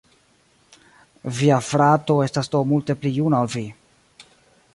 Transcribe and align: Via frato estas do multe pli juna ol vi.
Via 1.41 1.59
frato 1.69 2.17
estas 2.29 2.53
do 2.57 2.63
multe 2.73 2.97
pli 3.03 3.13
juna 3.19 3.45
ol 3.45 3.53
vi. 3.59 3.67